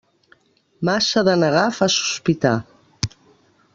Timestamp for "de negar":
1.27-1.67